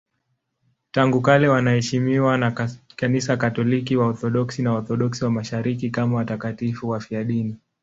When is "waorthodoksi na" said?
3.95-4.71